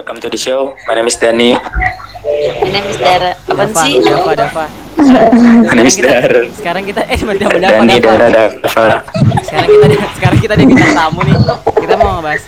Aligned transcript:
welcome 0.00 0.16
to 0.16 0.32
the 0.32 0.40
show. 0.40 0.72
My 0.88 0.96
name 0.96 1.12
is 1.12 1.20
Dani. 1.20 1.60
My 1.60 2.72
name 2.72 2.88
is 2.88 2.96
Dara. 2.96 3.36
Dava, 3.44 3.68
sih? 3.84 4.00
Dava, 4.00 4.32
Dava. 4.32 4.64
My 4.96 5.76
name 5.76 5.92
is 5.92 6.00
kita, 6.00 6.08
Darren. 6.08 6.48
sekarang 6.56 6.88
kita 6.88 7.04
eh 7.04 7.20
Dava, 7.20 7.36
Dava, 7.36 7.84
Dani. 7.84 7.94
Dara 8.00 8.26
Dava. 8.32 9.04
Sekarang 9.44 9.68
kita 9.68 9.86
sekarang 10.16 10.38
kita 10.40 10.54
di 10.56 10.64
bintang 10.72 10.96
tamu 10.96 11.20
nih. 11.20 11.36
Kita 11.84 11.94
mau 12.00 12.16
ngebahas. 12.16 12.42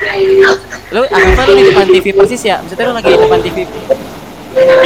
Lu 0.96 1.00
apa 1.04 1.40
lu 1.44 1.52
di 1.52 1.64
depan 1.68 1.86
TV 1.92 2.06
persis 2.16 2.40
ya? 2.40 2.56
Maksudnya 2.64 2.84
lu 2.88 2.94
lagi 2.96 3.08
di 3.12 3.20
depan 3.20 3.40
TV. 3.44 3.58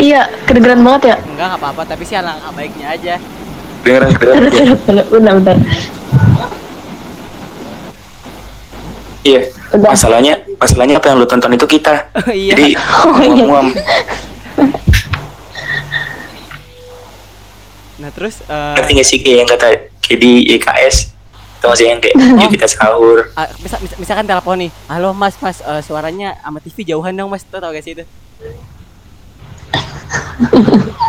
Iya, 0.02 0.20
kedengeran 0.50 0.82
banget 0.82 1.02
ya. 1.06 1.16
Enggak, 1.22 1.46
enggak 1.46 1.58
apa-apa, 1.62 1.82
tapi 1.86 2.02
sih 2.02 2.18
alangkah 2.18 2.50
baiknya 2.50 2.86
aja. 2.98 3.14
Dengeran 3.86 4.10
dengeran. 4.10 4.34
Bentar, 4.42 4.66
bentar, 4.74 5.06
bentar, 5.06 5.34
bentar. 5.38 5.56
Iya. 9.26 9.40
Udah. 9.74 9.90
Masalahnya, 9.90 10.34
masalahnya 10.62 10.94
apa 11.02 11.06
yang 11.10 11.16
lu 11.18 11.26
tonton 11.26 11.50
itu 11.50 11.66
kita. 11.66 11.94
Oh, 12.14 12.30
iya. 12.30 12.54
Jadi 12.54 12.66
Oh, 13.02 13.18
iya. 13.18 13.26
muam-muam. 13.34 13.66
Nah, 17.96 18.10
terus 18.12 18.44
eh 18.44 18.74
Ngerti 18.76 18.92
gak 18.92 19.08
sih 19.08 19.18
kayak 19.24 19.36
yang 19.40 19.48
kata 19.48 19.66
kayak 20.04 20.18
di 20.20 20.32
YKS 20.52 21.16
Tau 21.64 21.72
gak 21.72 21.78
sih 21.80 21.88
yang 21.88 21.96
kayak 21.96 22.12
yuk 22.44 22.52
kita 22.52 22.68
sahur 22.68 23.24
ah, 23.40 23.48
bisa, 23.56 23.80
bisa, 23.80 23.96
misalkan 23.96 24.28
telepon 24.28 24.68
nih. 24.68 24.70
Halo 24.92 25.16
Mas, 25.16 25.34
Mas, 25.40 25.64
eh, 25.64 25.80
suaranya 25.80 26.36
sama 26.44 26.60
TV 26.60 26.84
jauhan 26.84 27.16
dong, 27.16 27.32
Mas. 27.32 27.42
Tuh 27.48 27.56
tau 27.58 27.72
gak 27.72 27.82
sih 27.82 27.96
itu? 27.96 28.04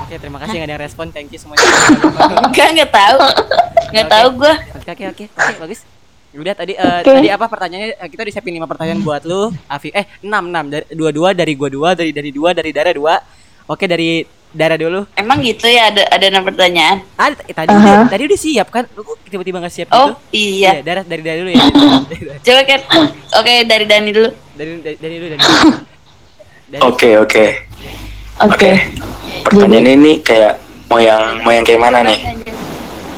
Oke, 0.08 0.16
terima 0.24 0.40
kasih 0.40 0.56
nggak 0.58 0.68
ada 0.72 0.76
yang 0.80 0.84
respon. 0.88 1.12
Thank 1.12 1.36
you 1.36 1.40
semuanya. 1.40 1.68
Enggak, 2.48 2.68
enggak 2.72 2.92
tahu. 2.96 3.20
Enggak 3.92 4.08
Oke. 4.08 4.14
tahu 4.16 4.28
gua. 4.40 4.54
Oke 4.80 4.90
oke 4.96 5.04
oke 5.12 5.24
oke 5.28 5.54
bagus. 5.60 5.80
Udah 6.38 6.54
tadi 6.54 6.78
eh, 6.78 7.02
Oke. 7.02 7.10
tadi 7.10 7.28
apa 7.34 7.46
pertanyaannya 7.50 7.98
eh, 7.98 8.10
kita 8.14 8.22
disiapin 8.22 8.54
lima 8.54 8.70
pertanyaan 8.70 9.02
buat 9.02 9.26
lu, 9.26 9.50
Afi. 9.66 9.90
Eh, 9.90 10.06
enam 10.22 10.46
enam 10.46 10.70
dari 10.70 10.86
dua 10.94 11.10
dua 11.10 11.30
dari 11.34 11.54
gua 11.58 11.70
dua 11.70 11.90
dari 11.98 12.14
dari 12.14 12.30
dua 12.30 12.54
dari 12.54 12.70
Dara 12.70 12.94
dua. 12.94 13.18
Oke 13.66 13.90
dari 13.90 14.22
Dara 14.48 14.78
dulu. 14.78 15.04
Emang 15.18 15.42
gitu 15.42 15.66
ya 15.66 15.90
ada 15.90 16.06
ada 16.08 16.26
enam 16.30 16.46
pertanyaan. 16.46 17.02
Ah 17.18 17.34
tadi 17.34 17.68
Aha. 17.68 17.82
udah, 17.82 17.98
tadi 18.08 18.24
udah 18.30 18.40
siap 18.40 18.68
kan? 18.70 18.86
Lu 18.94 19.02
tiba-tiba 19.26 19.58
nggak 19.60 19.74
siap 19.74 19.88
Oh, 19.92 20.14
gitu? 20.32 20.62
iya. 20.62 20.80
Dara 20.86 21.02
dari 21.02 21.22
Dara 21.26 21.38
dulu 21.42 21.52
ya. 21.52 21.64
Coba 22.46 22.62
kan. 22.64 22.80
Oke, 23.42 23.54
dari 23.66 23.86
Dani 23.90 24.10
dulu. 24.14 24.30
dari 24.54 24.72
dari 24.80 24.98
dari 25.02 25.16
dulu 25.18 25.28
dari. 25.34 25.42
dari 26.68 26.82
Oke 26.84 27.10
oke 27.18 27.46
Oke. 28.46 28.72
Pertanyaan 29.42 29.88
ini 29.96 30.22
kayak 30.22 30.62
Mau 30.88 31.04
yang 31.04 31.44
mau 31.44 31.52
yang 31.52 31.68
kayak 31.68 31.82
mana 31.84 32.00
nih? 32.00 32.20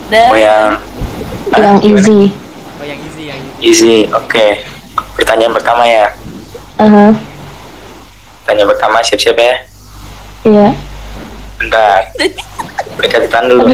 Dan 0.09 0.25
Mau 0.33 0.37
yang 0.41 0.73
ah, 1.53 1.59
Yang 1.61 1.77
gimana? 1.85 1.99
easy. 2.01 2.19
Oh 2.25 2.25
yang 2.25 2.48
easy 3.59 4.07
Oke 4.09 4.63
Pertanyaan 5.15 5.53
pertama 5.53 5.83
ya 5.83 6.11
Aha, 6.79 7.11
Pertanyaan 8.43 8.69
pertama 8.71 8.97
siap-siap 9.03 9.37
ya 9.37 9.55
iya. 10.43 10.67
Bentar 11.59 12.09
Mereka 12.97 13.15
ditahan 13.23 13.45
dulu 13.47 13.63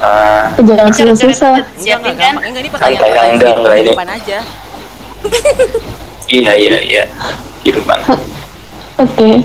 Ah, 0.00 0.56
Jangan 0.56 0.88
susah-susah. 0.96 1.60
Siapin 1.76 2.16
kan? 2.16 2.32
Enggak 2.40 2.64
ini 2.64 2.72
Santai, 2.72 2.96
pertanyaan 2.96 3.04
pertanyaan 3.04 3.34
enggak, 3.36 3.52
enggak, 3.52 3.76
ini. 3.76 3.88
depan 3.92 4.08
aja. 4.08 4.38
Iya 6.30 6.52
iya 6.54 6.78
iya 6.78 7.04
Kehidupan 7.60 7.98
Oke. 8.96 9.42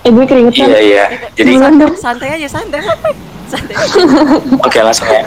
Eh, 0.00 0.10
gue 0.12 0.24
keringetan. 0.24 0.68
Iya 0.70 0.78
iya 0.80 1.04
Jadi. 1.34 1.60
Santai 1.98 2.28
aja, 2.38 2.48
santai. 2.48 2.80
Santai. 3.54 3.74
aja. 3.76 4.00
Oke 4.60 4.78
langsung 4.80 5.06
ya. 5.06 5.22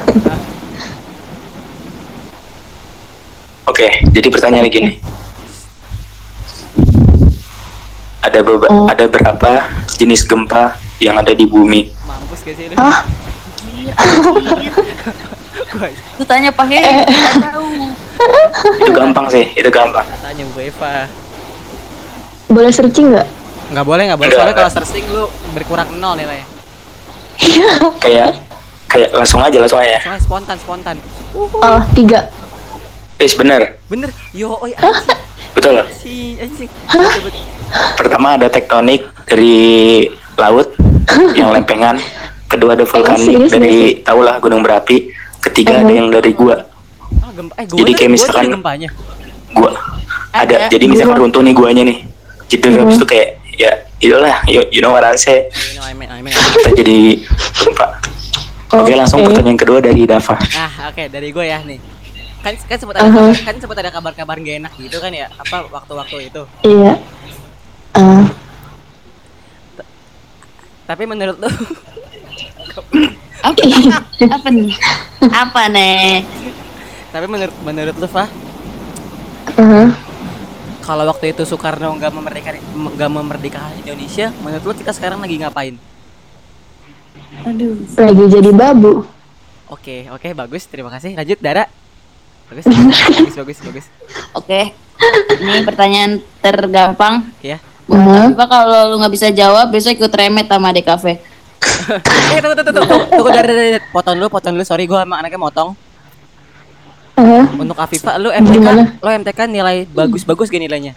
Oke, 3.68 3.88
jadi 4.09 4.28
pertanyaannya 4.28 4.69
gini. 4.69 4.91
Ada 8.22 8.40
beba- 8.41 8.68
Oh. 8.68 8.88
ada 8.88 9.06
berapa 9.06 9.51
jenis 9.94 10.24
gempa 10.24 10.75
yang 11.00 11.16
ada 11.16 11.31
di 11.31 11.44
bumi? 11.44 11.91
Mampus 12.03 12.40
gak 12.41 12.53
sih 12.53 12.66
lu? 12.68 12.75
Hah? 12.75 13.06
Lu 16.18 16.24
tanya 16.25 16.50
pakai 16.50 16.80
Eh. 16.80 17.06
enggak 17.06 17.53
tahu. 17.53 17.66
Itu 18.81 18.91
gampang 18.91 19.25
sih, 19.30 19.46
itu 19.53 19.69
gampang. 19.69 20.03
tanya 20.19 20.44
Bu 20.50 20.59
Eva. 20.59 21.06
Boleh 22.47 22.72
searching 22.72 23.13
nggak? 23.13 23.28
Nggak 23.69 23.85
boleh, 23.85 24.03
nggak 24.07 24.18
boleh. 24.18 24.34
Soalnya 24.34 24.56
kalau 24.56 24.72
searching 24.74 25.06
lu 25.07 25.24
berkurang 25.53 25.88
nol 25.94 26.16
nilainya. 26.16 26.47
Kayak 28.03 28.38
kayak 28.88 29.09
langsung 29.12 29.40
aja 29.40 29.58
langsung 29.58 29.78
aja. 29.78 30.00
Soalnya 30.00 30.22
spontan, 30.22 30.58
spontan. 30.58 30.96
Oh, 31.36 31.81
tiga. 31.94 32.31
Eh 33.18 33.30
bener, 33.34 33.81
Bener. 33.88 34.09
Yo, 34.31 34.53
oi 34.56 34.72
anjing. 34.74 35.18
betul. 35.52 35.75
Anjing. 35.75 36.70
Sebut. 36.88 37.34
Pertama 37.96 38.38
ada 38.38 38.48
tektonik 38.48 39.03
dari 39.25 40.06
laut 40.36 40.72
yang 41.34 41.52
lempengan. 41.52 41.98
Kedua 42.48 42.74
ada 42.74 42.86
vulkanik 42.86 43.50
dari 43.50 43.78
tahulah 44.00 44.40
gunung 44.40 44.62
berapi. 44.62 45.12
Ketiga 45.42 45.78
ada 45.78 45.86
Mhm. 45.86 45.98
yang 45.98 46.08
dari 46.09 46.31
gua. 46.31 46.62
Ah, 47.19 47.31
gempa. 47.31 47.54
Eh, 47.56 47.66
gua 47.66 47.78
Jadi 47.78 47.92
kayak 47.94 48.12
misalkan- 48.12 48.54
gempanya. 48.54 48.90
gua 49.50 49.72
ada 50.30 50.56
Ada. 50.59 50.69
jadi 50.69 50.86
misalkan 50.86 51.18
runtuh 51.18 51.42
nih 51.42 51.52
guanya 51.52 51.84
nih 51.84 51.98
gitu 52.46 52.69
habis 52.69 52.96
itu 52.96 53.08
kayak 53.08 53.28
ya 53.58 53.72
itulah 53.97 54.38
you, 54.46 54.62
you 54.69 54.80
know 54.80 54.91
what 54.91 55.02
I 55.02 55.16
say 55.16 55.50
You 55.74 55.80
know, 55.80 55.85
I 55.85 55.94
mean, 55.94 56.09
I 56.09 56.22
mean. 56.22 56.34
kita 56.34 56.69
jadi 56.75 57.00
lupa 57.63 57.97
oke 58.69 58.91
langsung 58.91 59.22
Oke. 59.22 59.31
pertanyaan 59.31 59.58
kedua 59.58 59.80
dari 59.80 60.03
Dava 60.03 60.35
Ah, 60.53 60.90
oke 60.90 61.03
dari 61.08 61.30
gue 61.30 61.46
ya 61.46 61.59
nih. 61.62 61.80
Kan 62.38 62.53
kan 62.63 62.78
sempat 62.78 62.96
ada 62.97 63.09
Aha. 63.09 63.34
kan 63.44 63.56
sempat 63.57 63.78
ada 63.78 63.90
kabar-kabar 63.90 64.38
gak 64.38 64.62
enak 64.62 64.74
gitu 64.78 64.97
kan 64.97 65.09
ya. 65.09 65.28
Apa 65.34 65.66
waktu-waktu 65.68 66.30
itu. 66.30 66.44
Iya. 66.62 66.94
Ah, 67.94 68.30
Tapi 70.86 71.03
menurut 71.03 71.36
lu 71.36 71.50
Apa? 73.41 73.62
Apa 74.38 74.47
nih? 74.50 74.72
Apa 75.28 75.62
nih? 75.68 76.24
tapi 77.07 77.25
menurut 77.25 77.56
menurut 77.63 77.96
lu 77.97 78.06
Fah, 78.06 78.30
aha. 79.57 79.90
Kalau 80.88 81.03
waktu 81.12 81.36
itu 81.36 81.44
Soekarno 81.44 82.00
nggak 82.00 82.16
memerdekakan 82.16 82.64
nggak 82.96 83.12
memerdekakan 83.12 83.75
Indonesia, 83.84 84.31
menurut 84.40 84.64
lu 84.64 84.74
kita 84.80 84.96
sekarang 84.96 85.20
lagi 85.20 85.36
ngapain? 85.36 85.75
Aduh. 87.44 87.75
Lagi 88.00 88.24
jadi 88.31 88.52
babu. 88.56 89.03
Oke, 89.68 90.08
oke, 90.08 90.31
bagus. 90.31 90.64
Terima 90.64 90.88
kasih. 90.88 91.20
Lanjut, 91.20 91.44
Dara. 91.44 91.68
Bagus, 92.48 92.64
bagus, 92.72 93.36
bagus, 93.36 93.58
bagus. 93.59 93.86
Oke. 94.31 94.72
Ini 95.44 95.68
pertanyaan 95.68 96.24
tergampang. 96.40 97.28
Ya. 97.44 97.59
Afifah, 97.88 98.48
kalau 98.48 98.81
lu 98.92 98.96
nggak 99.04 99.14
bisa 99.14 99.28
jawab, 99.36 99.68
besok 99.72 99.96
ikut 100.00 100.12
remet 100.12 100.48
sama 100.48 100.72
DKV. 100.72 101.06
Eh, 102.36 102.40
tunggu, 102.44 102.56
tunggu, 102.59 102.72
tunggu, 102.84 103.06
tunggu, 103.12 103.30
Dara. 103.31 103.80
Potong 103.92 104.16
dulu, 104.19 104.28
potong 104.31 104.54
dulu. 104.56 104.64
Sorry, 104.64 104.88
gua 104.88 105.04
emang 105.04 105.19
anaknya 105.19 105.40
motong. 105.40 105.75
Aha. 107.17 107.50
Untuk 107.51 107.73
Afifa, 107.75 108.16
lu 108.16 108.29
MTK, 108.29 108.53
Gimana? 108.53 108.83
lu 108.95 109.09
MTK 109.11 109.39
nilai 109.47 109.78
bagus-bagus 109.88 110.47
gak 110.47 110.61
nilainya? 110.61 110.94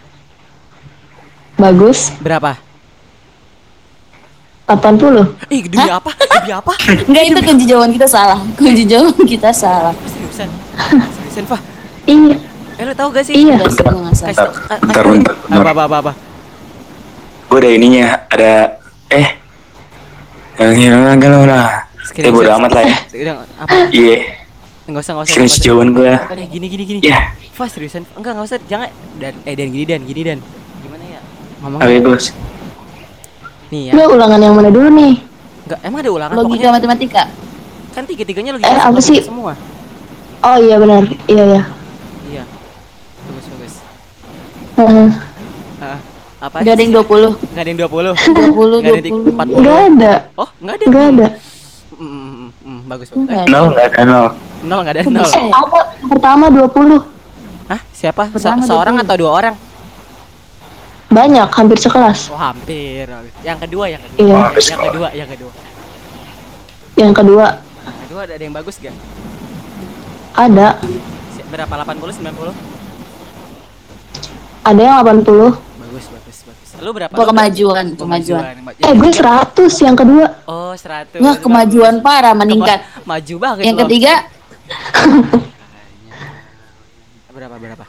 Bagus. 1.57 2.13
Berapa? 2.17 2.57
80. 4.69 5.51
Ih, 5.51 5.67
demi 5.67 5.89
apa? 5.89 6.11
Demi 6.15 6.51
apa? 6.53 6.73
Enggak, 7.09 7.23
itu 7.25 7.39
kunci 7.43 7.65
jawaban 7.65 7.91
kita 7.91 8.07
salah. 8.07 8.39
Kunci 8.55 8.83
jawaban 8.85 9.25
kita 9.25 9.49
salah. 9.51 9.91
Seriusan? 10.05 10.47
Seriusan, 11.17 11.43
Fah? 11.45 11.61
Iya. 12.05 12.35
Eh, 12.77 12.83
lu 12.85 12.93
tahu 12.95 13.09
gak 13.11 13.25
sih? 13.25 13.33
Iya. 13.35 13.59
Tau- 13.59 13.67
Bentar, 13.67 15.03
bentar, 15.03 15.03
bentar. 15.03 15.33
Apa, 15.51 15.69
apa, 15.71 15.83
apa, 15.83 15.97
apa? 16.01 16.13
gue 17.51 17.59
ada 17.59 17.67
ininya 17.67 18.07
ada 18.31 18.79
eh 19.11 19.27
yang 20.55 20.71
hilang 20.71 21.19
galau 21.19 21.43
lah 21.43 21.83
eh 22.15 22.31
bodo 22.31 22.47
amat 22.47 22.71
lah 22.71 22.83
ya 22.87 22.97
iya 23.91 24.17
Enggak 24.91 25.01
usah, 25.01 25.13
enggak 25.15 25.27
usah. 25.29 25.39
usah. 25.41 25.61
jawaban 25.61 25.89
gue 25.93 26.11
Eh, 26.35 26.47
gini, 26.49 26.65
gini, 26.67 26.83
gini. 26.85 26.99
ya 27.01 27.31
Fah, 27.49 27.65
seriusan? 27.65 28.03
Enggak, 28.13 28.31
enggak 28.33 28.45
usah. 28.45 28.59
Jangan. 28.65 28.89
Dan, 29.15 29.33
eh, 29.41 29.55
dan 29.55 29.67
gini, 29.69 29.83
dan 29.85 30.01
gini, 30.03 30.21
dan. 30.21 30.39
Gimana 30.81 31.03
ya? 31.05 31.19
Ngomong. 31.61 31.79
oke 31.79 31.95
bos 32.01 32.25
Nih 33.69 33.81
ya. 33.87 33.91
Enggak 33.93 34.09
ulangan 34.11 34.39
yang 34.41 34.53
mana 34.53 34.69
dulu 34.69 34.87
nih? 34.91 35.13
Enggak, 35.63 35.79
emang 35.81 35.99
ada 36.01 36.11
ulangan 36.11 36.33
Logika 36.33 36.51
pokoknya 36.51 36.71
matematika. 36.73 37.23
kan 37.91 38.03
tiga-tiganya 38.03 38.51
logika 38.53 38.67
Eh, 38.67 38.75
apa 38.77 38.89
logika 38.89 39.03
sih? 39.05 39.19
semua. 39.21 39.53
Oh 40.41 40.57
iya 40.57 40.75
benar. 40.75 41.03
Iya 41.25 41.43
ya. 41.45 41.61
Iya. 42.27 42.43
Bagus, 43.21 43.45
bagus. 43.47 43.73
Heeh. 44.73 45.09
Apa? 46.41 46.55
Enggak 46.57 46.73
ada 46.73 46.81
yang 46.81 46.93
20. 46.97 47.31
Enggak 47.45 47.61
ada 47.63 47.69
yang 47.69 47.79
20. 47.79 47.87
20, 47.87 48.11
Enggak 48.81 48.91
ada 48.91 49.07
yang 49.07 49.19
20. 49.21 49.31
40. 49.31 49.55
Enggak 49.55 49.79
ada. 49.85 50.13
Oh, 50.35 50.49
enggak 50.57 50.75
ada. 50.75 50.85
Enggak 50.85 51.05
ada. 51.05 51.27
Hmm, 51.91 52.09
hmm, 52.09 52.25
hmm, 52.25 52.51
hmm, 52.65 52.79
bagus, 52.91 53.07
bagus. 53.07 53.23
Enggak. 53.23 53.45
nol 53.47 53.65
nggak 53.71 53.87
ada 53.87 54.03
nol 54.03 54.27
Nol 54.61 54.79
enggak 54.83 54.95
ada 54.99 55.03
nol. 55.07 55.25
Eh, 55.25 55.49
apa? 55.49 55.79
Pertama 56.05 56.45
20. 56.47 56.99
Hah? 57.65 57.79
Siapa? 57.91 58.23
Se- 58.35 58.67
seorang 58.67 58.95
20. 58.95 59.03
atau 59.07 59.15
dua 59.17 59.31
orang? 59.31 59.55
Banyak, 61.07 61.47
hampir 61.51 61.75
sekelas. 61.75 62.31
Oh, 62.31 62.39
hampir. 62.39 63.07
Yang 63.43 63.57
kedua, 63.67 63.85
yang 63.87 63.99
kedua. 63.99 64.19
Iya. 64.21 64.37
Oh, 64.37 64.49
Yang 64.53 64.81
kedua, 64.85 65.07
yang 65.11 65.29
kedua. 65.29 65.51
Yang 66.95 67.13
kedua 67.15 67.45
Yang 67.81 67.97
kedua 68.05 68.19
ada 68.23 68.33
ada 68.35 68.43
yang 68.43 68.55
bagus 68.55 68.75
gak? 68.77 68.95
ada 70.31 70.67
Berapa? 71.51 71.73
80, 71.83 72.15
90? 72.15 72.55
Ada 74.63 74.79
yang 74.79 74.95
80. 75.03 75.70
Bagus, 76.81 76.81
bagus, 76.81 76.81
bagus. 76.81 76.83
Lu 76.83 76.91
berapa? 76.91 77.07
Apa 77.07 77.15
Lu 77.15 77.27
kemajuan, 77.27 77.85
kemajuan. 77.93 78.43
Ma- 78.59 78.73
Eh, 78.73 78.91
gue 78.91 79.11
100 79.11 79.79
yang 79.79 79.93
kedua. 79.93 80.25
Oh, 80.43 80.73
100. 80.73 81.17
Wah, 81.17 81.37
kemajuan 81.37 82.01
parah 82.01 82.33
meningkat. 82.33 82.81
Kema- 82.81 83.05
maju 83.07 83.35
banget 83.37 83.63
Yang 83.63 83.77
ketiga, 83.85 84.13
berapa 87.31 87.55
berapa? 87.55 87.85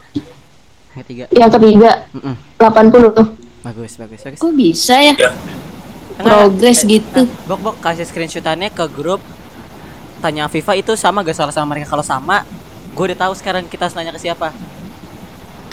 Yang 0.92 1.02
ketiga. 1.02 1.24
Yang 1.30 1.50
ketiga 1.56 1.90
Mm-mm. 2.12 2.34
80. 2.56 3.62
Bagus, 3.62 3.92
bagus, 3.94 4.20
bagus. 4.20 4.38
kok 4.38 4.52
bisa 4.52 4.94
ya? 4.98 5.14
Ya. 5.14 5.30
Progres 6.14 6.84
Eh, 6.84 6.98
gitu. 6.98 7.24
eh, 7.24 7.26
Bok, 7.48 7.58
bok 7.58 7.76
kasih 7.80 8.04
screenshotannya 8.04 8.68
ke 8.68 8.84
grup. 8.88 9.20
Tanya 10.20 10.46
Viva 10.46 10.74
itu 10.74 10.94
sama 10.94 11.22
gak 11.22 11.34
salah 11.34 11.50
sama 11.50 11.72
mereka 11.72 11.88
kalau 11.88 12.02
sama, 12.02 12.44
gue 12.92 13.04
udah 13.04 13.18
tahu 13.18 13.32
sekarang 13.34 13.64
kita 13.64 13.86
harus 13.86 13.96
nanya 13.96 14.12
ke 14.12 14.20
siapa. 14.20 14.52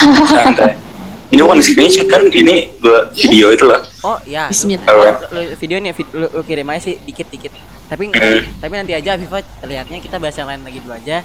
Ini 1.30 1.40
bukan 1.40 1.58
screenshot 1.60 2.06
kan, 2.06 2.26
ini 2.26 2.74
gua 2.76 3.06
video 3.12 3.50
itu 3.50 3.62
loh. 3.62 3.78
Oh 4.02 4.18
iya, 4.24 4.46
lu, 4.46 4.50
Bismillah. 4.50 4.82
Apa? 4.84 5.30
lu- 5.30 5.54
video 5.54 5.78
nih, 5.78 5.92
vid- 5.92 6.10
lu, 6.12 6.26
lu 6.28 6.42
kirim 6.42 6.66
aja 6.66 6.80
sih 6.82 6.98
dikit-dikit. 6.98 7.54
Tapi 7.86 8.06
Hmm. 8.08 8.42
tapi 8.58 8.72
nanti 8.72 8.92
aja 8.92 9.14
Viva 9.14 9.38
lihatnya 9.62 9.98
kita 9.98 10.16
bahas 10.16 10.34
yang 10.34 10.46
lain 10.46 10.60
lagi 10.60 10.78
dulu 10.78 10.90
aja. 10.92 11.22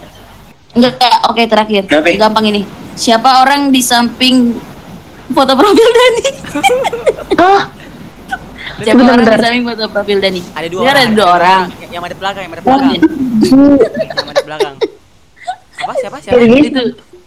Enggak, 0.72 0.94
oke 1.26 1.42
terakhir. 1.44 1.82
Kenapa? 1.86 2.14
Gampang 2.20 2.46
ini. 2.48 2.62
Siapa 2.94 3.42
orang 3.42 3.70
di 3.70 3.82
samping 3.82 4.54
foto 5.28 5.54
profil 5.54 5.90
Dani? 5.90 6.24
Hah? 7.36 7.62
Siapa 8.78 8.92
Bentar, 8.94 9.10
orang 9.10 9.24
bentar. 9.24 9.38
di 9.38 9.44
samping 9.44 9.64
foto 9.64 9.84
profil 9.88 10.18
Dani? 10.20 10.42
Ada 10.52 10.68
dua 10.68 10.80
Dia 10.80 10.92
orang. 10.92 11.02
ada 11.02 11.14
dua 11.14 11.28
orang. 11.32 11.62
Yang, 11.72 11.92
yang 11.92 12.04
ada 12.04 12.16
belakang, 12.16 12.42
yang 12.44 12.54
ada 12.54 12.64
belakang. 12.64 12.92
Yang 14.06 14.28
ada 14.28 14.44
belakang. 14.44 14.76
Apa? 15.76 15.94
Siapa? 15.98 16.18
Siapa? 16.20 16.40
Itu 16.42 16.84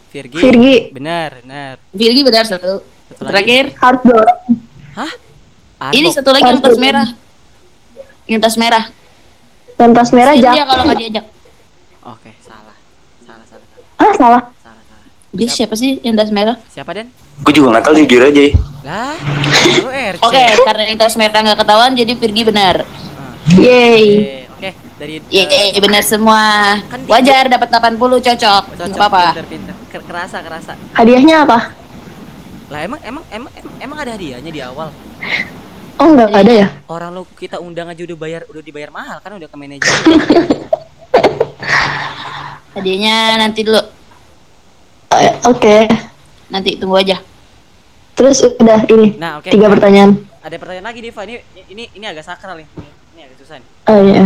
Virgi. 0.09 0.37
Virgi. 0.37 0.77
Benar, 0.91 1.31
benar. 1.41 1.75
Virgi 1.91 2.21
benar 2.23 2.45
satu. 2.45 2.81
Satu 3.09 3.21
lagi. 3.21 3.31
Terakhir, 3.31 3.65
Harus 3.77 4.01
dua 4.03 4.17
orang. 4.19 4.39
Hah? 4.95 5.13
ini 5.91 6.05
Arbok. 6.05 6.17
satu 6.17 6.31
lagi 6.31 6.45
yang 6.45 6.61
tas 6.61 6.79
merah. 6.79 7.09
Yang 8.27 8.41
tas 8.43 8.57
merah. 8.57 8.85
Dan 9.75 9.89
tas 9.93 10.11
merah 10.11 10.35
Dia 10.35 10.43
jak. 10.53 10.67
kalau 10.67 10.83
nggak 10.85 10.99
diajak. 10.99 11.25
Oke, 12.05 12.31
salah. 12.41 12.77
Salah, 13.23 13.47
salah. 13.47 13.67
Ah, 13.97 14.13
salah. 14.13 14.43
Salah, 14.59 14.83
salah. 14.83 15.07
Dia 15.31 15.49
siapa 15.49 15.75
sih 15.75 16.03
yang 16.03 16.15
tas 16.15 16.29
merah? 16.29 16.57
Siapa, 16.67 16.91
Den? 16.93 17.09
Gue 17.39 17.53
juga 17.53 17.71
nggak 17.71 17.85
tahu 17.85 17.95
jujur 18.03 18.21
aja. 18.21 18.43
Lah, 18.83 19.15
lu 19.77 19.87
RC. 19.87 20.21
Oke, 20.27 20.43
karena 20.59 20.83
yang 20.85 20.99
tas 20.99 21.15
merah 21.15 21.41
nggak 21.41 21.59
ketahuan, 21.59 21.93
jadi 21.95 22.13
Virgi 22.13 22.43
benar. 22.43 22.75
Ah, 22.83 23.55
Yeay. 23.55 24.03
Oke, 24.51 24.69
oke. 24.69 24.71
Dari 24.99 25.23
Iya, 25.31 25.45
eh, 25.71 25.79
benar 25.79 26.03
semua. 26.03 26.75
Kan 26.85 27.07
Wajar 27.07 27.47
dapat 27.47 27.69
80 27.71 27.95
cocok. 28.19 28.63
cocok, 28.67 28.83
Enggak 28.83 28.99
apa-apa. 28.99 29.25
Kerasa, 29.89 30.45
kerasa. 30.45 30.73
Hadiahnya 30.93 31.49
apa? 31.49 31.73
Lah 32.69 32.85
emang 32.85 33.01
emang 33.01 33.25
emang 33.33 33.53
emang, 33.81 33.99
ada 34.05 34.13
hadiahnya 34.21 34.53
di 34.53 34.61
awal. 34.61 34.93
Oh, 35.97 36.13
enggak 36.13 36.31
ada 36.31 36.53
ya? 36.53 36.69
Orang 36.87 37.17
lu 37.17 37.25
kita 37.41 37.57
undang 37.59 37.89
aja 37.89 38.05
udah 38.05 38.19
bayar 38.21 38.45
udah 38.53 38.63
dibayar 38.63 38.93
mahal 38.93 39.17
kan 39.25 39.33
udah 39.35 39.49
ke 39.49 39.57
manajer. 39.57 39.89
Hadiahnya 42.77 43.41
nanti 43.41 43.67
dulu. 43.67 43.81
Eh, 45.17 45.35
Oke. 45.49 45.89
Nanti 46.53 46.77
tunggu 46.79 47.01
aja. 47.01 47.17
Terus 48.15 48.45
udah 48.45 48.83
ini. 48.89 49.17
Nah, 49.19 49.39
oke. 49.41 49.51
Tiga 49.51 49.67
pertanyaan. 49.71 50.23
Ada 50.43 50.57
pertanyaan 50.61 50.87
lagi 50.91 51.01
Diva 51.03 51.23
ini 51.27 51.43
ini 51.71 51.85
ini 51.93 52.05
agak 52.07 52.25
sakral 52.25 52.61
nih. 52.61 52.67
Ini, 52.67 52.89
ini 53.15 53.21
agak 53.27 53.37
susah 53.43 53.57
nih. 53.59 53.69
Oh 53.89 53.99
iya. 54.05 54.23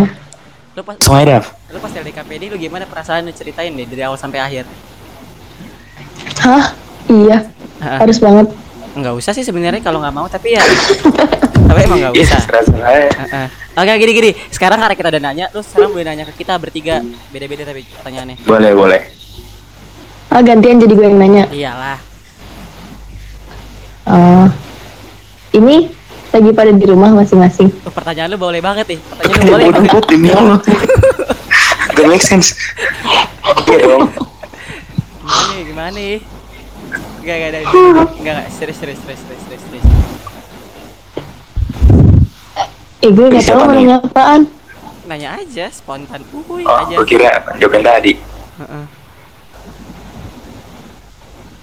Lu 0.73 0.81
pas 0.81 0.97
Dav. 0.97 1.45
lu 1.73 1.79
pas 1.81 1.93
dari 1.93 2.13
KPD 2.13 2.43
lu 2.53 2.57
gimana 2.57 2.85
perasaan 2.89 3.29
lu 3.29 3.33
ceritain 3.37 3.73
deh 3.73 3.85
dari 3.85 4.03
awal 4.05 4.17
sampai 4.17 4.41
akhir. 4.41 4.65
Hah? 6.43 6.65
Iya. 7.07 7.39
Harus 7.83 8.19
banget. 8.19 8.47
Enggak 8.93 9.15
usah 9.17 9.33
sih 9.33 9.47
sebenarnya 9.47 9.81
kalau 9.81 10.05
nggak 10.05 10.15
mau 10.15 10.29
tapi 10.29 10.53
ya 10.53 10.63
tapi 11.73 11.89
emang 11.89 11.99
nggak 12.05 12.15
usah. 12.21 12.41
Heeh. 12.85 13.47
Oke 13.73 13.93
gini 13.97 14.13
gini. 14.13 14.31
Sekarang 14.53 14.79
karena 14.85 14.93
kita 14.93 15.09
udah 15.09 15.23
nanya, 15.25 15.47
lu 15.57 15.65
sekarang 15.65 15.97
boleh 15.97 16.05
nanya 16.05 16.25
ke 16.29 16.45
kita 16.45 16.61
bertiga. 16.61 17.01
Beda-beda 17.33 17.65
tapi 17.65 17.89
pertanyaannya. 17.89 18.37
Boleh, 18.45 18.71
boleh. 18.77 19.01
Ah, 20.29 20.45
gantian 20.45 20.81
jadi 20.81 20.93
gue 20.93 21.07
yang 21.09 21.17
nanya. 21.21 21.45
Iyalah. 21.49 21.99
Oh. 24.03 24.47
ini 25.53 25.93
lagi 26.33 26.51
pada 26.57 26.73
di 26.73 26.85
rumah 26.89 27.13
masing-masing. 27.13 27.69
Tuh, 27.85 27.93
pertanyaan 27.93 28.33
lu 28.33 28.41
boleh 28.41 28.61
banget 28.61 28.97
nih. 28.97 29.01
Pertanyaan 29.01 29.41
lu 29.41 29.45
boleh. 29.53 29.65
Udah, 29.69 29.83
Bot, 29.89 30.05
demi 30.09 30.29
Allah. 30.33 30.59
Gak 31.93 32.07
make 32.09 32.25
sense. 32.25 32.57
Oke 33.45 33.77
dong. 33.81 34.09
Gimana 35.23 35.45
nih? 35.53 35.63
Gimana 35.69 35.91
nih? 35.93 36.17
Enggak 37.23 37.37
enggak 37.39 37.51
ada. 37.51 37.59
Enggak 37.63 38.09
enggak 38.19 38.39
serius 38.51 38.79
serius 38.79 38.99
serius 38.99 39.21
serius 39.23 39.43
serius. 39.47 39.63
serius. 39.63 39.85
Eh, 43.03 43.11
gue 43.11 43.27
nggak 43.27 43.45
tahu 43.45 43.59
mau 43.59 43.75
nanya 43.75 43.97
apaan. 43.99 44.43
Nanya 45.07 45.29
aja 45.39 45.67
spontan. 45.71 46.23
Uhuy 46.31 46.63
Oh, 46.63 46.75
aja. 46.77 46.95
gue 46.95 47.07
kira 47.07 47.31
jawab 47.59 47.73
yang 47.75 47.85
tadi. 47.85 48.13
Heeh. 48.63 48.85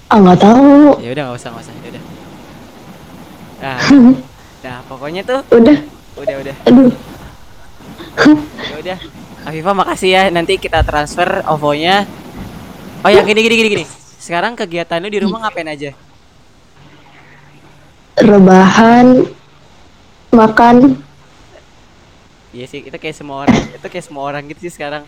Ah, 0.09 0.17
nggak 0.17 0.39
tahu. 0.39 1.00
Ya 1.00 1.09
udah 1.11 1.23
enggak 1.27 1.39
usah 1.39 1.50
enggak 1.51 1.63
usah. 1.63 1.73
Ya 1.75 1.89
udah. 1.89 2.03
Nah, 3.59 3.77
nah 4.63 4.77
pokoknya 4.88 5.21
tuh 5.23 5.39
Udah. 5.51 5.77
udah 6.15 6.35
udah. 6.39 6.56
Aduh. 6.65 6.91
Ya 8.63 8.75
udah. 8.79 8.97
Afifah 9.44 9.75
makasih 9.75 10.09
ya. 10.11 10.23
Nanti 10.27 10.56
kita 10.56 10.83
transfer 10.83 11.44
OVO-nya. 11.47 12.03
Oh 13.00 13.07
ya 13.07 13.23
gini 13.23 13.39
gini 13.39 13.56
gini 13.56 13.69
gini. 13.69 13.85
Sekarang 14.19 14.54
kegiatan 14.54 15.00
lu 15.00 15.07
di 15.07 15.24
rumah 15.24 15.48
ngapain 15.48 15.71
aja? 15.71 15.95
Rebahan. 18.19 19.24
Makan. 20.30 21.00
Iya 22.51 22.66
sih, 22.68 22.83
itu 22.83 22.98
kayak 22.98 23.16
semua 23.16 23.45
orang, 23.48 23.57
itu 23.71 23.88
kayak 23.88 24.06
semua 24.06 24.24
orang 24.27 24.44
gitu 24.51 24.68
sih 24.68 24.74
sekarang. 24.75 25.07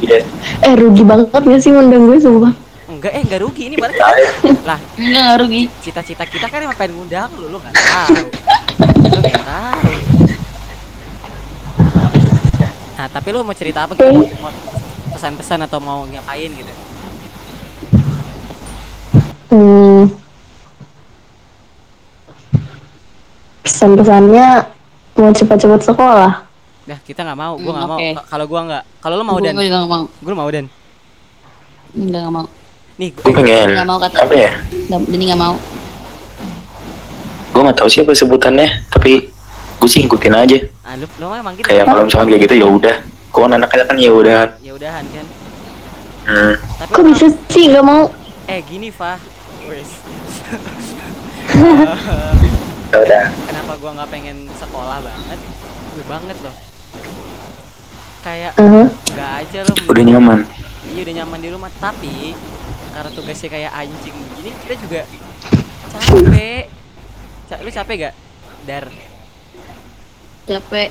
Iya. 0.00 0.24
Eh, 0.64 0.74
rugi 0.74 1.04
banget 1.04 1.28
gak 1.30 1.60
sih 1.60 1.70
ngundang 1.70 2.08
gue 2.08 2.18
sumpah. 2.18 2.54
Enggak, 2.90 3.12
eh 3.14 3.22
enggak 3.22 3.40
rugi 3.46 3.62
ini 3.70 3.76
malah 3.78 3.94
Saya. 3.94 4.30
lah 4.66 4.80
Enggak 4.98 5.22
nggak 5.22 5.38
rugi. 5.46 5.62
cita-cita 5.78 6.24
kita 6.26 6.46
kan 6.50 6.58
emang 6.66 6.74
pengen 6.74 6.98
ngundang 6.98 7.30
lu, 7.38 7.46
lu 7.46 7.58
nggak 7.62 7.74
tahu. 7.76 8.24
Lu 9.06 9.18
nggak 9.22 9.44
tahu. 9.46 9.92
Nah, 12.98 13.06
tapi 13.06 13.28
lu 13.30 13.38
mau 13.46 13.54
cerita 13.54 13.86
apa 13.86 13.94
gitu? 13.94 14.10
Mau 14.42 14.50
pesan-pesan 15.14 15.70
atau 15.70 15.78
mau 15.78 16.02
ngapain 16.06 16.50
gitu? 16.50 16.72
Hmm. 19.50 20.06
Pesan-pesannya 23.60 24.46
mau 25.16 25.30
cepat-cepat 25.30 25.80
sekolah. 25.84 26.32
Dah, 26.82 26.98
kita 27.00 27.22
nggak 27.22 27.36
mau, 27.36 27.54
gua 27.54 27.66
Hmm, 27.66 27.76
nggak 27.76 27.88
mau. 27.88 27.98
oke. 27.98 28.08
Ka- 28.14 28.26
Kalau 28.28 28.44
gua 28.46 28.60
nggak, 28.64 28.82
kalau 28.98 29.14
lu 29.14 29.24
mau 29.24 29.36
Gue 29.36 29.44
dan, 29.44 29.52
juga 29.52 29.76
nggak 29.76 29.86
mau. 29.86 30.04
gua 30.08 30.34
mau 30.34 30.48
dan. 30.48 30.64
Enggak 31.92 32.20
nggak 32.20 32.34
mau. 32.34 32.46
Nih, 32.96 33.08
Gue 33.12 33.32
pengen. 33.32 33.68
Nggak 33.70 33.86
mau 33.86 33.98
kata. 33.98 34.16
Apa 34.18 34.34
ya? 34.34 34.50
Nggak, 34.88 35.00
Dani 35.06 35.24
nggak 35.26 35.40
mau. 35.40 35.54
Gue 37.50 37.60
gak 37.66 37.76
tahu 37.76 37.90
siapa 37.90 38.14
sebutannya, 38.14 38.68
tapi 38.88 39.26
gue 39.76 39.88
sih 39.90 40.00
ngikutin 40.00 40.32
aja. 40.32 40.56
ah, 40.80 40.94
lu, 40.94 41.04
lu 41.18 41.26
emang 41.30 41.52
gitu. 41.52 41.66
Kayak 41.66 41.84
kalau 41.84 42.06
misalkan 42.06 42.30
kayak 42.30 42.42
gitu 42.46 42.54
ya 42.56 42.66
udah. 42.66 42.96
Kau 43.28 43.42
anak-anak 43.44 43.86
kan 43.86 43.96
ya 43.96 44.10
udah. 44.10 44.54
Ya 44.58 44.72
udahan 44.72 45.04
kan. 45.04 45.26
Hmm. 46.22 46.54
Tapi 46.78 46.90
Kok 46.90 47.02
bisa 47.06 47.26
sih 47.48 47.64
nggak 47.66 47.82
mau? 47.82 48.06
Eh, 48.46 48.62
gini, 48.64 48.88
Fah. 48.88 49.18
Wes. 49.70 49.90
Ya 52.90 52.98
udah. 52.98 53.24
Kenapa 53.46 53.72
gua 53.78 53.90
nggak 53.94 54.10
pengen 54.10 54.50
sekolah 54.52 54.98
banget? 54.98 55.38
Gue 55.94 56.04
banget 56.10 56.34
loh. 56.42 56.54
Kayak 58.20 58.50
Eh, 58.58 58.86
nggak 59.14 59.30
aja 59.38 59.58
lo. 59.62 59.74
Udah 59.86 60.02
nyaman. 60.04 60.40
Iya 60.90 61.00
udah 61.06 61.14
nyaman 61.22 61.38
di 61.38 61.48
rumah 61.48 61.70
tapi 61.72 62.34
karena 62.90 63.10
tugasnya 63.14 63.46
kayak 63.48 63.70
anjing 63.72 64.10
begini 64.10 64.50
kita 64.58 64.74
juga 64.76 65.00
capek. 65.88 66.62
Ca- 67.46 67.62
lu 67.62 67.70
capek 67.70 67.94
gak? 68.00 68.14
Dar, 68.60 68.84
Capek. 70.44 70.90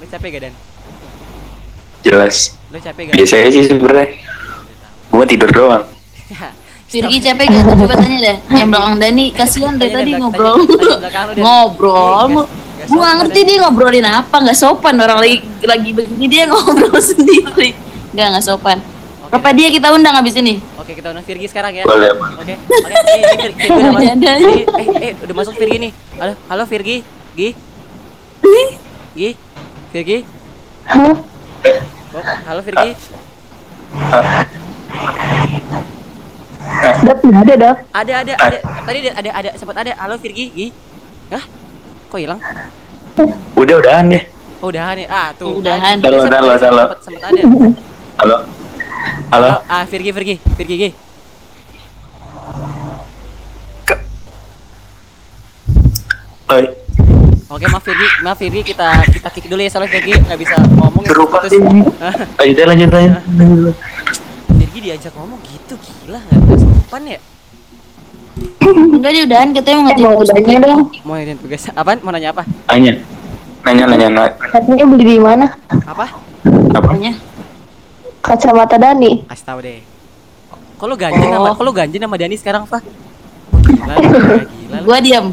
lu 0.00 0.06
capek 0.08 0.28
gak 0.30 0.42
Dan? 0.48 0.54
Jelas. 2.00 2.36
Lu 2.72 2.80
capek 2.80 3.02
gak? 3.06 3.14
Biasa 3.14 3.34
aja 3.38 3.50
sih 3.50 3.64
sebenarnya. 3.66 4.08
Gue 5.06 5.24
tidur 5.28 5.52
doang. 5.52 5.84
Virgi 6.86 7.18
capek 7.18 7.46
gak? 7.50 7.62
Coba 7.82 7.94
tanya 7.98 8.18
deh. 8.22 8.36
Yang 8.54 8.68
belakang 8.70 8.96
Dani 9.02 9.24
kasihan 9.34 9.74
dari 9.74 9.90
Tanya 9.90 9.98
tadi 9.98 10.10
ngobrol. 10.22 10.56
ngobrol. 11.42 12.46
Gua 12.86 12.86
nggak 12.86 12.96
sopan, 13.02 13.14
ngerti 13.18 13.40
dia 13.42 13.56
ngobrolin 13.66 14.06
apa, 14.06 14.36
nggak 14.46 14.58
sopan 14.58 14.94
orang 15.02 15.18
lagi 15.18 15.42
lagi 15.66 15.90
begini 15.90 16.24
dia 16.30 16.46
ngobrol 16.50 17.02
sendiri. 17.02 17.74
Nggak 18.14 18.26
nggak 18.36 18.44
sopan. 18.46 18.78
Apa 19.26 19.50
dia 19.50 19.74
kita 19.74 19.90
undang 19.90 20.14
habis 20.14 20.38
ini? 20.38 20.62
Oke 20.78 20.94
kita 20.94 21.10
undang 21.10 21.26
Virgi 21.26 21.50
sekarang 21.50 21.74
ya. 21.74 21.82
Boleh. 21.82 22.14
Oke. 22.14 22.54
Eh, 22.54 22.62
eh, 25.02 25.12
udah 25.18 25.34
masuk 25.34 25.58
Virgi 25.58 25.90
nih. 25.90 25.92
Halo, 26.22 26.38
halo 26.46 26.62
Virgi. 26.70 27.02
Gi. 27.34 27.50
Gi. 29.18 29.30
Virgi. 29.90 30.18
hah? 30.86 31.18
Oh, 32.14 32.22
halo 32.46 32.60
Virgi. 32.62 32.94
Dap 37.06 37.22
nggak 37.22 37.42
ada 37.46 37.54
dap. 37.54 37.76
Ada 37.94 38.12
ada 38.26 38.32
ada. 38.34 38.58
Tadi 38.82 38.98
ada 39.06 39.10
ada, 39.14 39.30
ada 39.30 39.50
sempat 39.54 39.78
ada. 39.78 39.94
Halo 39.94 40.18
Virgi. 40.18 40.50
Gi. 40.50 40.68
Hah? 41.30 41.44
Kok 42.10 42.18
hilang? 42.18 42.40
Udah 43.54 43.74
udahan 43.78 44.04
deh. 44.10 44.22
Oh, 44.58 44.74
udahan 44.74 44.98
ya. 44.98 45.06
Ah, 45.06 45.28
tuh. 45.38 45.62
Udahan. 45.62 46.02
Halo, 46.02 46.26
halo, 46.26 46.50
halo. 46.58 46.84
Sempat 46.98 47.30
ada. 47.30 47.42
Halo. 48.18 48.36
Halo. 49.30 49.50
Oh, 49.54 49.70
ah, 49.70 49.84
Virgi 49.86 50.10
Virgi. 50.10 50.34
Virgi 50.58 50.76
Gi. 50.82 50.90
Oi. 56.46 56.64
Oke, 57.46 57.66
maaf 57.70 57.82
Virgi, 57.86 58.06
maaf 58.26 58.38
Virgi 58.42 58.62
kita 58.74 58.86
kita 59.06 59.28
kick 59.30 59.46
dulu 59.46 59.62
ya 59.62 59.70
soalnya 59.70 59.94
Virgi 59.94 60.10
nggak 60.18 60.38
bisa 60.42 60.58
ngomong. 60.74 61.06
Berupa 61.06 61.46
Terus- 61.46 61.54
sih. 61.54 61.62
Hah? 62.02 62.14
Lanjut 62.42 62.58
aja, 62.58 62.62
lanjut 62.66 62.90
aja. 62.90 63.10
Virgi 64.58 64.78
diajak 64.90 65.14
ngomong 65.14 65.38
gitu 65.46 65.74
gila 65.78 66.18
nggak 66.18 66.75
sopan 66.86 67.02
ya? 67.02 67.18
Enggak 68.62 69.10
dia 69.10 69.22
udahan 69.26 69.48
katanya 69.50 69.76
mau 69.76 69.84
ngerjain 69.84 70.06
mau 70.06 70.14
tugas. 70.14 70.30
udahnya 70.30 70.56
dong. 70.62 70.80
Mau 71.02 71.14
ini 71.18 71.34
tugas 71.34 71.62
apaan? 71.72 71.98
Mau 71.98 72.14
nanya 72.14 72.30
apa? 72.30 72.42
Nanya. 72.70 72.92
Nanya, 73.66 73.84
nanya, 73.90 74.06
nanya. 74.08 74.30
Katanya 74.38 74.84
beli 74.86 75.04
di 75.04 75.18
mana? 75.18 75.46
Apa? 75.66 75.82
Apa? 75.90 76.06
Apanya? 76.78 77.12
Kacamata 78.22 78.78
Dani. 78.78 79.26
Kasih 79.26 79.44
tahu 79.44 79.58
deh. 79.60 79.82
Kok 80.76 80.86
lu 80.86 80.94
ganjen 80.94 81.26
Oh. 81.26 81.42
sama 81.42 81.56
kok 81.56 81.64
lu 81.64 81.72
ganjen 81.74 81.98
sama 81.98 82.14
Dani 82.14 82.36
sekarang, 82.36 82.62
Fa? 82.68 82.78
Gila, 82.78 83.94
gila, 83.98 84.20
gila. 84.46 84.78
lu. 84.78 84.84
Gua 84.86 84.98
diam. 85.02 85.26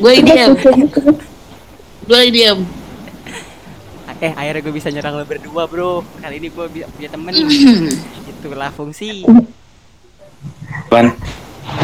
Gua 0.00 0.12
diam. 0.16 0.50
Gua 2.08 2.20
diam. 2.24 2.58
Eh, 4.20 4.36
akhirnya 4.36 4.60
gue 4.60 4.74
bisa 4.76 4.92
nyerang 4.92 5.16
lo 5.16 5.24
berdua, 5.24 5.64
bro. 5.64 6.04
Kali 6.20 6.36
ini 6.36 6.52
gue 6.52 6.60
punya 6.68 7.08
temen. 7.08 7.32
Itulah 8.36 8.68
fungsi. 8.68 9.24
Apaan? 10.90 11.14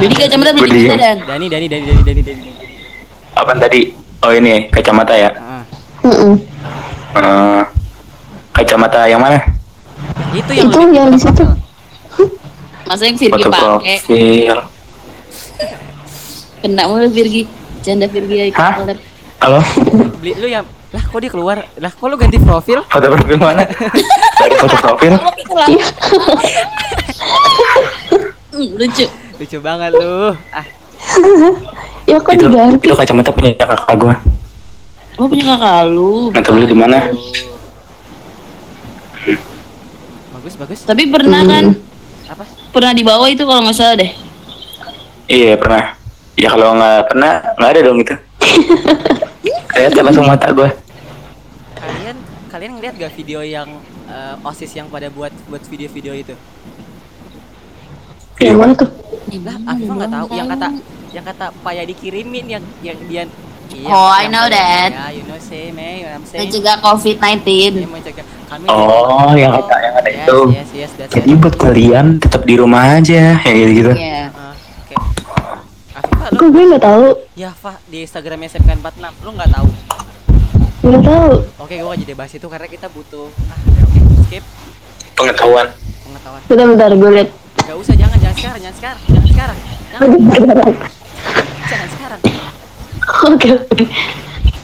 Jadi 0.03 0.15
kacamata 0.19 0.51
beli 0.59 0.83
di 0.83 0.91
mana 0.91 0.99
dan? 0.99 1.19
Dani, 1.31 1.47
Dani, 1.47 1.67
Dani, 1.71 1.85
Dani, 1.87 2.03
Dani, 2.03 2.23
Dani. 2.27 2.51
Apaan 3.39 3.63
tadi? 3.63 3.95
Oh 4.27 4.35
ini 4.35 4.67
kacamata 4.67 5.15
ya. 5.15 5.31
Ah. 5.39 5.63
Mm-mm. 6.03 6.35
Eh, 7.15 7.63
kacamata 8.51 9.07
yang 9.07 9.23
mana? 9.23 9.39
Itu 10.35 10.51
yang 10.51 10.75
Itu 10.75 10.91
yang 10.91 11.15
di 11.15 11.23
situ. 11.23 11.47
Masa 12.91 13.07
yang 13.07 13.15
Virgi 13.15 13.47
pakai? 13.47 13.63
profil. 13.63 14.59
Kena 16.67 16.83
mulu 16.91 17.07
Virgi. 17.07 17.47
Canda 17.87 18.11
Virgi 18.11 18.51
keluar. 18.51 18.99
Halo. 19.39 19.63
beli 20.19 20.35
lu 20.35 20.51
yang 20.51 20.67
lah 20.91 21.03
kok 21.07 21.23
dia 21.23 21.31
keluar? 21.31 21.63
Lah 21.79 21.95
kok 21.95 22.11
lu 22.11 22.19
ganti 22.19 22.43
profil? 22.43 22.83
Foto 22.91 23.07
profil 23.15 23.39
mana? 23.39 23.71
Dari 24.43 24.55
foto 24.59 24.75
profil. 24.83 25.15
Hmm, 28.57 28.73
lucu. 28.73 29.05
Lucu 29.37 29.59
banget 29.61 29.93
lu. 29.93 30.33
Ah, 30.49 30.65
Ya 32.09 32.17
kok 32.23 32.33
Itu, 32.33 32.49
diganti? 32.49 32.87
itu 32.89 32.95
kacamata 32.97 33.31
punya 33.35 33.51
kakak 33.53 33.99
gua. 34.01 34.15
Gua 35.19 35.27
punya 35.29 35.45
kakak 35.45 35.93
lu. 35.93 36.33
Tahu 36.33 36.53
beli 36.57 36.67
di 36.71 36.77
mana. 36.79 36.99
bagus, 40.33 40.55
bagus. 40.57 40.81
Tapi 40.87 41.11
pernah 41.11 41.43
kan? 41.43 41.75
Apa? 42.31 42.45
Pernah 42.73 42.93
dibawa 42.95 43.27
itu 43.29 43.43
kalau 43.43 43.61
nggak 43.67 43.77
salah 43.77 43.99
deh. 43.99 44.11
Iya 45.27 45.59
pernah. 45.59 45.99
Ya 46.39 46.49
kalau 46.49 46.79
nggak 46.79 47.01
pernah 47.13 47.33
nggak 47.59 47.71
ada 47.75 47.81
dong 47.83 47.99
itu. 48.01 48.15
Kelihatan 49.75 50.03
langsung 50.07 50.25
mata 50.31 50.49
gua. 50.55 50.71
Kalian 51.77 52.17
kalian 52.49 52.71
ngeliat 52.79 52.95
gak 52.97 53.13
video 53.13 53.43
yang 53.45 53.69
eh, 54.07 54.47
OSIS 54.47 54.73
yang 54.73 54.89
pada 54.89 55.11
buat 55.13 55.35
buat 55.51 55.61
video-video 55.67 56.15
itu? 56.17 56.35
Iya. 58.37 58.53
Yang 58.53 58.59
mana 58.61 58.73
tuh? 58.77 58.89
Lah, 59.37 59.57
Afifah 59.67 59.95
nggak 59.97 60.13
tahu 60.13 60.27
yang 60.33 60.49
kata 60.49 60.69
yang 61.11 61.25
kata 61.25 61.47
Paya 61.65 61.83
dikirimin 61.83 62.45
yang 62.47 62.65
yang 62.85 62.99
dia 63.09 63.25
Iya, 63.67 63.91
Oh, 63.91 64.07
I 64.15 64.31
know 64.31 64.47
that. 64.47 64.95
Ya, 64.95 65.11
you 65.11 65.27
know 65.27 65.35
say 65.43 65.75
me, 65.75 66.01
you 66.01 66.07
I'm 66.07 66.23
saying. 66.23 66.47
Mencegah 66.47 66.79
COVID-19. 66.87 67.43
Ini 67.83 67.89
mencegah 67.91 68.23
kami. 68.47 68.65
Oh, 68.71 69.35
yang 69.35 69.59
kata 69.59 69.75
yang 69.83 69.95
ada 69.99 70.07
yes, 70.07 70.23
itu. 70.23 70.39
Yes, 70.55 70.71
yes, 70.71 70.91
that's 70.95 71.11
Jadi 71.11 71.35
it. 71.35 71.43
buat 71.43 71.55
kalian 71.59 72.07
tetap 72.23 72.47
di 72.47 72.55
rumah 72.55 72.95
aja, 72.95 73.35
ya 73.43 73.67
gitu. 73.67 73.91
Iya. 73.91 74.31
Ah, 74.31 74.55
Oke. 74.55 74.95
Afifah 75.99 76.27
lu 76.31 76.39
Kok 76.39 76.49
gue 76.55 76.63
nggak 76.71 76.85
tahu? 76.87 77.07
ya 77.35 77.51
Fa 77.51 77.75
di 77.91 78.07
Instagram 78.07 78.39
SMK46 78.47 79.13
lu 79.27 79.31
nggak 79.35 79.51
tahu. 79.51 79.69
Nggak 80.87 81.03
tahu. 81.03 81.31
Oke, 81.59 81.75
gua 81.83 81.91
gak 81.91 82.01
jadi 82.07 82.15
bahas 82.15 82.33
itu 82.33 82.47
karena 82.47 82.69
kita 82.71 82.87
butuh 82.87 83.27
ah, 83.51 83.59
oke, 83.67 83.81
oke. 83.83 83.99
skip 84.31 84.45
Pengetahuan. 85.19 85.67
pengetahuan. 86.07 86.41
Bentar 86.47 86.67
bentar 86.71 86.91
gue 86.95 87.11
lihat. 87.19 87.31
Gak 87.67 87.77
usah, 87.77 87.95
jangan, 87.95 88.17
jangan 88.17 88.37
sekarang, 88.37 88.61
jangan 88.63 88.77
sekarang, 88.77 89.01
jangan 89.03 89.27
sekarang, 89.27 89.59
jangan, 89.91 90.09
jangan 91.67 91.89
sekarang. 91.91 92.21
Oke 93.27 93.49
oke. 93.53 93.85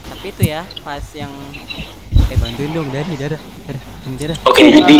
Tapi 0.07 0.25
itu 0.29 0.43
ya, 0.45 0.61
pas 0.81 1.03
yang 1.11 1.31
eh 2.23 2.37
bantuin 2.39 2.71
dong 2.71 2.87
dari 2.89 3.13
darah, 3.13 3.41
darah, 3.67 3.83
ini 4.05 4.15
darah. 4.15 4.37
Oke, 4.47 4.61
jadi 4.65 4.97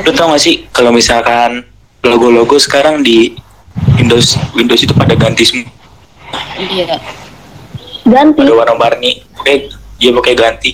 lu 0.00 0.10
tau 0.10 0.26
gak 0.28 0.42
sih 0.42 0.66
kalau 0.70 0.90
misalkan 0.90 1.62
logo-logo 2.02 2.58
sekarang 2.58 3.00
di 3.00 3.38
Windows 3.94 4.34
Windows 4.50 4.82
itu 4.82 4.90
pada 4.90 5.14
ganti 5.14 5.46
semua, 5.46 5.70
Iya. 6.58 6.98
Ganti. 8.02 8.42
pada 8.42 8.54
warna-warni. 8.56 9.22
Oke, 9.38 9.70
dia 9.96 10.10
pakai 10.10 10.34
ganti. 10.34 10.70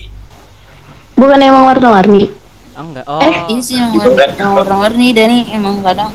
Bukan 1.12 1.36
emang 1.36 1.68
warna-warni. 1.68 2.32
Oh 2.72 2.80
enggak, 2.82 3.04
oh. 3.04 3.20
Ini 3.20 3.60
sih 3.60 3.76
yang 3.76 3.92
Itu 3.92 4.12
kan. 4.12 4.32
warna-warni 4.36 5.12
dan 5.12 5.28
ini 5.28 5.48
emang 5.50 5.80
kadang 5.80 6.12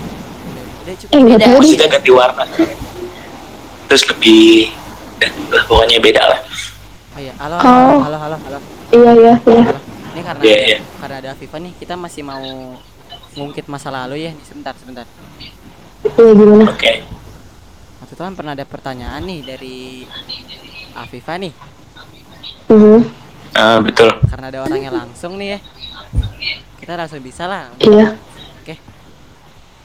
Udah 0.92 1.00
cukup. 1.00 1.16
Eh 1.16 1.22
nggak 1.24 1.40
Beda. 1.40 1.56
Maksudnya 1.56 1.88
ganti 1.88 2.12
warna. 2.12 2.44
Terus 3.88 4.04
lebih 4.08 4.44
lah, 5.48 5.64
pokoknya 5.66 5.98
beda 6.00 6.24
lah. 6.26 6.40
Oh 7.12 7.20
iya, 7.20 7.34
halo, 7.40 7.56
Oh. 7.56 7.64
halo, 7.64 8.18
halo, 8.18 8.18
halo, 8.20 8.38
halo. 8.42 8.60
Iya 8.92 9.12
iya 9.14 9.34
iya. 9.38 9.64
halo. 9.64 9.80
Ini 10.12 10.22
karena 10.22 10.42
Iya, 10.44 10.58
iya. 10.66 10.78
karena 11.00 11.16
ada 11.18 11.30
Afifa 11.32 11.58
nih, 11.58 11.72
kita 11.76 11.96
masih 11.96 12.22
mau 12.22 12.44
ngungkit 13.32 13.66
masa 13.68 13.88
lalu 13.88 14.16
ya. 14.22 14.32
Nih, 14.32 14.44
Sebentar, 14.44 14.76
sebentar. 14.76 15.08
Iya 16.04 16.32
gimana? 16.34 16.66
Oke. 16.68 16.94
Waktu 18.00 18.12
itu 18.12 18.22
kan 18.22 18.36
pernah 18.36 18.52
ada 18.52 18.66
pertanyaan 18.66 19.24
nih 19.24 19.40
dari 19.46 19.78
Afifa 20.94 21.40
nih, 21.40 21.54
Mhm. 22.68 23.00
Ah, 23.52 23.80
betul. 23.80 24.12
karena 24.26 24.48
ada 24.48 24.60
orangnya 24.64 24.92
langsung 24.94 25.36
nih 25.36 25.56
ya. 25.56 25.60
Kita 26.76 26.96
langsung 26.96 27.20
bisa 27.20 27.48
lah. 27.48 27.72
Iya. 27.78 28.16
Oke. 28.60 28.76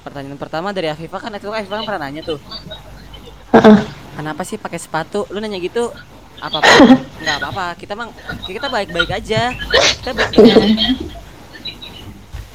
Pertanyaan 0.06 0.38
pertama 0.38 0.70
dari 0.70 0.86
Afifa 0.86 1.18
kan 1.18 1.34
itu 1.34 1.50
Afifa 1.50 1.82
kan 1.82 1.84
pernah 1.84 2.06
nanya 2.06 2.22
tuh. 2.22 2.38
Heeh. 3.50 3.78
Kenapa 4.14 4.46
sih 4.46 4.54
pakai 4.54 4.78
sepatu? 4.78 5.26
Lu 5.34 5.42
nanya 5.42 5.58
gitu 5.58 5.90
apa 6.38 6.62
apa? 6.62 6.70
Enggak 7.18 7.36
apa-apa. 7.42 7.66
Kita 7.75 7.98
mang 7.98 8.14
kita 8.46 8.70
baik-baik 8.70 9.10
aja. 9.10 9.50
Kita 9.98 10.14
baik 10.14 10.30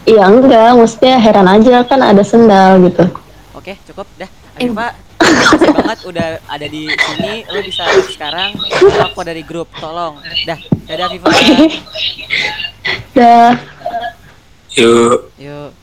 Iya 0.07 0.23
enggak, 0.31 0.79
maksudnya 0.79 1.19
heran 1.19 1.45
aja 1.45 1.83
kan 1.83 1.99
ada 1.99 2.23
sendal 2.23 2.79
gitu. 2.87 3.03
Oke, 3.51 3.75
cukup 3.83 4.07
dah. 4.15 4.31
Afifa, 4.55 4.95
makasih 5.19 5.71
banget 5.75 5.99
udah 6.07 6.27
ada 6.47 6.67
di 6.71 6.87
sini. 6.87 7.43
Lu 7.51 7.59
bisa 7.67 7.83
sekarang 8.15 8.55
aku 9.03 9.27
dari 9.27 9.43
grup. 9.43 9.67
Tolong. 9.75 10.23
Dah. 10.47 10.59
Dadah 10.87 11.05
Afifa. 11.11 11.27
Dah. 13.11 13.59
Yuk. 14.79 15.35
Yuk. 15.35 15.80